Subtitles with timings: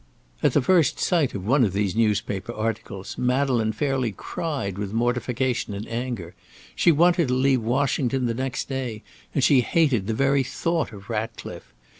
[0.41, 5.75] At the first sight of one of these newspaper articles, Madeleine fairly cried with mortification
[5.75, 6.33] and anger.
[6.75, 9.03] She wanted to leave Washington the next day,
[9.35, 11.71] and she hated the very thought of Ratcliffe.